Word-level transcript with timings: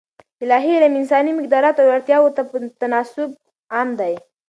الاهي 0.41 0.73
علم 0.83 0.93
انساني 0.97 1.31
مقدراتو 1.39 1.83
او 1.83 1.89
اړتیاوو 1.97 2.33
ته 2.37 2.41
په 2.49 2.55
تناسب 2.81 3.29
عام 3.75 3.89
دی. 3.99 4.13